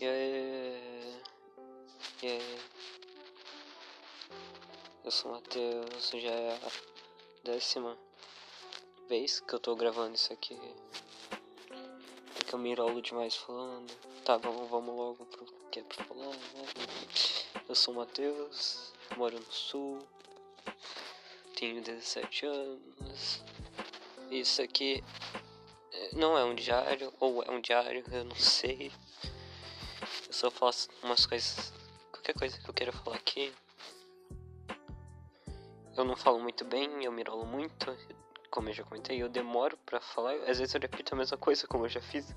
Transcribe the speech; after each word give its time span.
Aí. 0.00 1.22
E 2.22 2.26
aí. 2.26 2.58
Eu 5.04 5.10
sou 5.10 5.30
o 5.30 5.34
Matheus, 5.34 6.10
já 6.10 6.30
é 6.30 6.54
a 6.54 6.70
décima 7.44 7.96
vez 9.08 9.40
que 9.40 9.54
eu 9.54 9.58
tô 9.58 9.74
gravando 9.76 10.14
isso 10.14 10.32
aqui. 10.32 10.58
Porque 12.34 12.54
eu 12.54 12.58
mirolo 12.58 13.00
demais 13.00 13.36
falando. 13.36 13.92
Tá, 14.24 14.36
vamos, 14.36 14.68
vamos 14.68 14.94
logo 14.94 15.24
pro 15.26 15.46
que 15.70 15.80
é 15.80 15.82
pra 15.82 16.04
falar, 16.04 16.26
né? 16.26 16.66
Eu 17.68 17.74
sou 17.74 17.94
o 17.94 17.96
Matheus, 17.96 18.92
moro 19.16 19.38
no 19.38 19.52
sul, 19.52 19.98
tenho 21.54 21.80
17 21.82 22.46
anos. 22.46 23.42
Isso 24.30 24.60
aqui 24.60 25.02
não 26.12 26.36
é 26.36 26.44
um 26.44 26.54
diário, 26.54 27.12
ou 27.20 27.42
é 27.42 27.50
um 27.50 27.60
diário, 27.60 28.04
eu 28.10 28.24
não 28.24 28.36
sei. 28.36 28.92
Eu 30.42 30.50
faço 30.50 30.88
umas 31.02 31.24
coisas, 31.24 31.72
qualquer 32.12 32.34
coisa 32.34 32.58
que 32.58 32.68
eu 32.68 32.74
queira 32.74 32.92
falar 32.92 33.16
aqui. 33.16 33.54
Eu 35.96 36.04
não 36.04 36.14
falo 36.14 36.38
muito 36.38 36.62
bem, 36.64 37.04
eu 37.04 37.10
mirolo 37.10 37.46
muito, 37.46 37.86
como 38.50 38.68
eu 38.68 38.74
já 38.74 38.84
comentei, 38.84 39.22
eu 39.22 39.30
demoro 39.30 39.78
pra 39.78 39.98
falar, 39.98 40.34
às 40.48 40.58
vezes 40.58 40.74
eu 40.74 40.80
repito 40.80 41.14
a 41.14 41.18
mesma 41.18 41.38
coisa, 41.38 41.66
como 41.66 41.86
eu 41.86 41.88
já 41.88 42.02
fiz. 42.02 42.34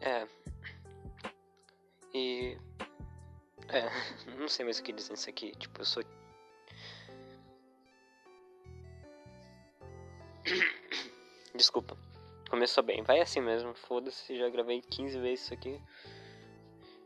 É. 0.00 0.26
E. 2.14 2.56
É, 3.68 3.90
não 4.40 4.48
sei 4.48 4.64
mais 4.64 4.78
o 4.78 4.82
que 4.82 4.92
dizer 4.92 5.12
isso 5.12 5.28
aqui, 5.28 5.52
tipo, 5.56 5.80
eu 5.80 5.84
sou. 5.84 6.02
Desculpa. 11.54 12.09
Começou 12.50 12.82
bem, 12.82 13.00
vai 13.02 13.20
assim 13.20 13.40
mesmo, 13.40 13.72
foda-se, 13.74 14.36
já 14.36 14.48
gravei 14.50 14.82
15 14.82 15.20
vezes 15.20 15.44
isso 15.44 15.54
aqui. 15.54 15.80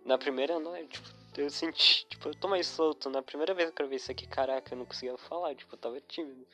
Na 0.02 0.16
primeira 0.16 0.58
noite, 0.58 1.02
tipo, 1.02 1.08
eu 1.36 1.50
senti, 1.50 2.06
tipo, 2.06 2.28
eu 2.28 2.34
tô 2.34 2.48
mais 2.48 2.66
solto. 2.66 3.10
Na 3.10 3.22
primeira 3.22 3.52
vez 3.52 3.68
que 3.68 3.72
eu 3.72 3.76
gravei 3.76 3.96
isso 3.96 4.10
aqui, 4.10 4.26
caraca, 4.26 4.72
eu 4.72 4.78
não 4.78 4.86
conseguia 4.86 5.16
falar, 5.18 5.54
tipo, 5.54 5.74
eu 5.74 5.78
tava 5.78 6.00
tímido. 6.00 6.46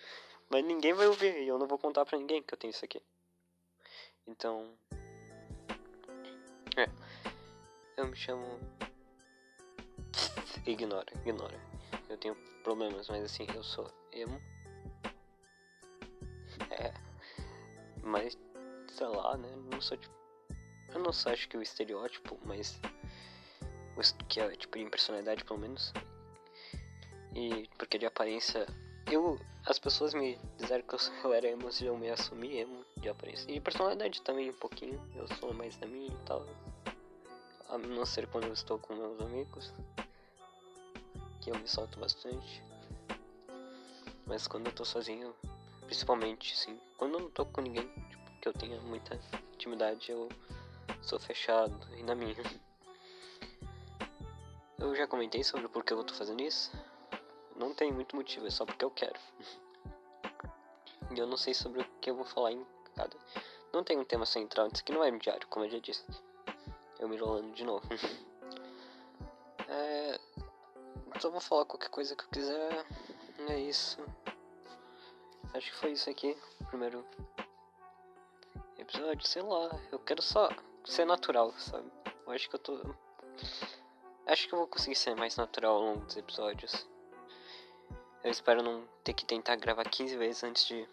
Mas 0.48 0.64
ninguém 0.64 0.92
vai 0.92 1.06
ouvir 1.06 1.36
e 1.41 1.47
eu 1.47 1.56
não 1.56 1.69
vou 1.69 1.78
contar 1.78 2.05
pra 2.05 2.19
ninguém 2.19 2.42
que 2.42 2.52
eu 2.52 2.58
tenho 2.58 2.72
isso 2.72 2.84
aqui. 2.84 3.00
Então. 4.27 4.74
É. 6.77 6.88
Eu 7.97 8.06
me 8.08 8.16
chamo. 8.16 8.58
Ignora, 10.66 11.12
ignora. 11.25 11.60
Eu 12.08 12.16
tenho 12.19 12.34
problemas, 12.64 13.08
mas 13.08 13.22
assim, 13.22 13.47
eu 13.54 13.62
sou 13.62 13.88
emo. 14.10 14.41
É. 16.70 16.92
Mas, 18.02 18.36
sei 19.01 19.09
lá, 19.09 19.34
né? 19.39 19.48
Não 19.73 19.81
sou 19.81 19.97
tipo. 19.97 20.15
Eu 20.93 21.01
não 21.01 21.12
só 21.12 21.31
acho 21.31 21.48
que 21.48 21.56
o 21.56 21.62
estereótipo, 21.62 22.39
mas. 22.45 22.79
Que 24.29 24.41
é 24.41 24.51
tipo 24.56 24.79
de 24.79 24.84
personalidade, 24.87 25.45
pelo 25.45 25.59
menos. 25.59 25.93
E 27.34 27.69
porque 27.78 27.98
de 27.98 28.05
aparência. 28.05 28.67
Eu. 29.11 29.39
As 29.67 29.78
pessoas 29.78 30.12
me 30.12 30.39
disseram 30.59 30.84
que 30.84 30.95
eu, 30.95 30.98
eu 31.25 31.33
era 31.33 31.48
emo, 31.48 31.69
eu 31.81 31.97
me 31.97 32.11
assumi 32.11 32.59
emo 32.59 32.84
de 32.98 33.09
aparência. 33.09 33.51
E 33.51 33.59
personalidade 33.59 34.21
também 34.21 34.51
um 34.51 34.55
pouquinho. 34.55 35.01
Eu 35.15 35.27
sou 35.37 35.55
mais 35.55 35.77
da 35.78 35.87
minha 35.87 36.12
e 36.12 36.25
tal. 36.27 36.47
A 37.69 37.78
não 37.78 38.05
ser 38.05 38.27
quando 38.27 38.48
eu 38.48 38.53
estou 38.53 38.78
com 38.78 38.95
meus 38.95 39.21
amigos. 39.21 39.73
Que 41.41 41.51
eu 41.51 41.59
me 41.59 41.67
solto 41.67 41.98
bastante. 41.98 42.62
Mas 44.27 44.47
quando 44.47 44.67
eu 44.67 44.73
tô 44.73 44.84
sozinho, 44.84 45.34
principalmente, 45.87 46.56
sim. 46.56 46.78
Quando 46.98 47.15
eu 47.15 47.21
não 47.21 47.31
tô 47.31 47.47
com 47.47 47.62
ninguém, 47.62 47.89
tipo, 48.11 48.19
que 48.41 48.48
eu 48.48 48.52
tenha 48.55 48.80
muita 48.80 49.19
intimidade, 49.55 50.10
eu 50.10 50.28
sou 51.02 51.20
fechado 51.20 51.78
e 51.96 52.02
na 52.02 52.14
minha. 52.14 52.34
Eu 54.78 54.94
já 54.97 55.06
comentei 55.06 55.44
sobre 55.44 55.69
por 55.69 55.84
que 55.84 55.92
eu 55.92 56.02
tô 56.02 56.14
fazendo 56.14 56.41
isso. 56.41 56.72
Não 57.55 57.74
tem 57.74 57.92
muito 57.92 58.16
motivo, 58.16 58.47
é 58.47 58.50
só 58.50 58.65
porque 58.65 58.84
eu 58.84 58.91
quero. 58.91 59.20
E 61.15 61.19
eu 61.19 61.26
não 61.26 61.37
sei 61.37 61.53
sobre 61.53 61.82
o 61.82 61.84
que 62.00 62.09
eu 62.09 62.16
vou 62.16 62.25
falar 62.25 62.53
em 62.53 62.66
cada. 62.97 63.16
Não 63.72 63.84
tem 63.84 63.98
um 63.98 64.04
tema 64.04 64.25
central, 64.25 64.69
isso 64.69 64.81
aqui 64.81 64.92
não 64.92 65.04
é 65.04 65.10
um 65.10 65.19
diário, 65.19 65.47
como 65.48 65.66
eu 65.66 65.70
já 65.70 65.78
disse. 65.78 66.04
Eu 66.98 67.09
me 67.09 67.16
enrolando 67.16 67.53
de 67.53 67.65
novo. 67.65 67.86
é. 69.69 70.19
Só 71.20 71.28
vou 71.31 71.41
falar 71.41 71.66
qualquer 71.66 71.91
coisa 71.91 72.16
que 72.16 72.25
eu 72.25 72.28
quiser. 72.28 72.86
É 73.48 73.59
isso. 73.59 73.98
Acho 75.53 75.70
que 75.70 75.76
foi 75.76 75.92
isso 75.92 76.09
aqui. 76.09 76.34
Primeiro 76.70 77.04
episódio, 78.91 79.27
sei 79.27 79.43
lá. 79.43 79.71
Eu 79.93 79.99
quero 80.01 80.21
só 80.21 80.49
ser 80.84 81.05
natural, 81.05 81.53
sabe? 81.59 81.91
Eu 82.27 82.33
acho 82.33 82.49
que 82.49 82.56
eu 82.56 82.59
tô. 82.59 82.95
Acho 84.27 84.49
que 84.49 84.55
eu 84.55 84.59
vou 84.59 84.67
conseguir 84.67 84.97
ser 84.97 85.15
mais 85.15 85.37
natural 85.37 85.77
ao 85.77 85.83
longo 85.83 86.05
dos 86.05 86.17
episódios. 86.17 86.87
Eu 88.23 88.31
espero 88.31 88.62
não 88.62 88.87
ter 89.05 89.15
que 89.15 89.25
tentar 89.25 89.56
gravar 89.56 89.84
15 89.84 90.17
vezes 90.17 90.45
antes 90.45 90.67
de. 90.67 90.89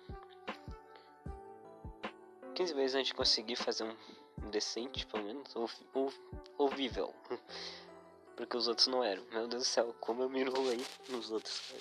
15 2.56 2.74
vezes 2.74 2.96
antes 2.96 3.08
de 3.08 3.16
conseguir 3.16 3.56
fazer 3.56 3.84
um 3.84 4.50
decente, 4.50 5.06
pelo 5.08 5.24
menos. 5.24 5.56
Ou, 5.56 5.70
ou, 5.94 6.14
ouvível. 6.58 7.14
Porque 8.36 8.56
os 8.56 8.68
outros 8.68 8.88
não 8.88 9.04
eram. 9.04 9.24
Meu 9.32 9.48
Deus 9.48 9.64
do 9.64 9.68
céu, 9.68 9.96
como 10.00 10.22
eu 10.22 10.30
me 10.30 10.42
enrolei 10.42 10.84
nos 11.10 11.32
outros. 11.32 11.74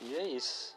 E 0.00 0.14
é 0.14 0.26
isso. 0.26 0.75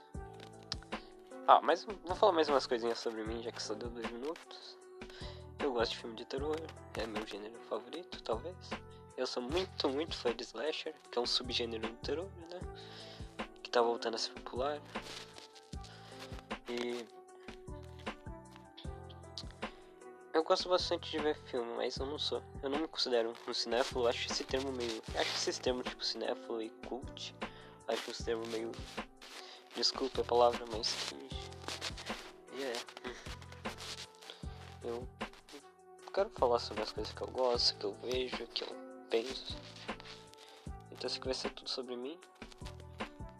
Ah, 1.52 1.62
mas 1.64 1.84
vou 1.84 2.16
falar 2.16 2.32
mais 2.32 2.48
umas 2.48 2.68
coisinhas 2.68 3.00
sobre 3.00 3.24
mim, 3.24 3.42
já 3.42 3.52
que 3.52 3.60
só 3.60 3.74
deu 3.74 3.90
dois 3.90 4.08
minutos. 4.12 4.78
Eu 5.58 5.74
gosto 5.74 5.94
de 5.94 5.98
filme 5.98 6.16
de 6.16 6.24
terror, 6.24 6.56
é 6.96 7.08
meu 7.08 7.26
gênero 7.26 7.60
favorito, 7.62 8.22
talvez. 8.22 8.56
Eu 9.18 9.26
sou 9.26 9.42
muito, 9.42 9.90
muito 9.90 10.16
fã 10.16 10.32
de 10.32 10.44
slasher, 10.44 10.94
que 11.12 11.18
é 11.18 11.22
um 11.24 11.26
subgênero 11.26 11.88
do 11.88 11.96
terror, 12.04 12.30
né? 12.52 12.60
Que 13.64 13.72
tá 13.72 13.82
voltando 13.82 14.14
a 14.14 14.18
ser 14.20 14.32
popular. 14.34 14.80
E. 16.70 17.04
Eu 20.32 20.44
gosto 20.44 20.70
bastante 20.70 21.10
de 21.10 21.18
ver 21.18 21.36
filme, 21.46 21.74
mas 21.78 21.98
eu 21.98 22.06
não 22.06 22.20
sou. 22.20 22.44
Eu 22.62 22.70
não 22.70 22.78
me 22.78 22.88
considero 22.88 23.34
um 23.48 23.54
cinéfilo, 23.56 24.06
acho 24.06 24.32
esse 24.32 24.44
termo 24.44 24.72
meio. 24.72 25.02
Acho 25.16 25.36
esses 25.36 25.58
termos 25.58 25.84
tipo 25.86 26.06
cinéfilo 26.06 26.62
e 26.62 26.70
cult. 26.88 27.36
Acho 27.88 28.12
esse 28.12 28.24
termo 28.24 28.46
meio. 28.50 28.72
Desculpa 29.76 30.22
a 30.22 30.26
palavra, 30.26 30.64
mas 30.72 30.94
cringe. 31.10 31.29
Eu 34.84 35.08
quero 36.14 36.30
falar 36.32 36.60
sobre 36.60 36.84
as 36.84 36.92
coisas 36.92 37.14
que 37.14 37.22
eu 37.22 37.28
gosto, 37.28 37.78
que 37.78 37.86
eu 37.86 37.94
vejo, 38.02 38.48
que 38.48 38.64
eu 38.64 38.76
penso. 39.10 39.58
Então 40.92 41.08
isso 41.08 41.18
aqui 41.18 41.26
vai 41.26 41.34
ser 41.34 41.52
tudo 41.52 41.70
sobre 41.70 41.96
mim. 41.96 42.20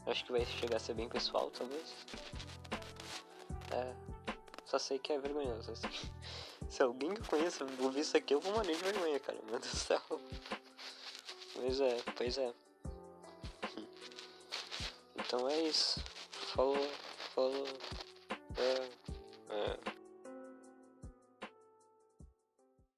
Acho 0.06 0.26
que 0.26 0.32
vai 0.32 0.46
chegar 0.46 0.78
a 0.78 0.80
ser 0.80 0.94
bem 0.94 1.08
pessoal, 1.08 1.52
talvez. 1.52 1.96
É. 3.72 3.94
Só 4.66 4.80
sei 4.80 5.00
que 5.00 5.14
é 5.14 5.20
vergonhoso. 5.20 5.72
Assim. 5.72 5.88
Se 6.70 6.84
alguém 6.84 7.14
que 7.14 7.22
eu 7.22 7.26
conheço 7.26 7.66
ouvir 7.80 8.02
isso 8.02 8.16
aqui, 8.18 8.34
eu 8.34 8.40
vou 8.40 8.54
morrer 8.54 8.76
de 8.76 8.84
vergonha, 8.84 9.20
cara. 9.20 9.38
Meu 9.44 9.60
Deus 9.60 9.72
do 9.72 9.78
céu. 9.78 10.02
Pois 11.56 11.82
é, 11.82 11.98
pois 12.16 12.38
é. 12.38 12.54
Então 15.16 15.50
é 15.50 15.62
isso. 15.62 16.00
Falou, 16.54 16.78
falou. 17.34 17.68
É, 18.58 18.90
é. 19.54 19.99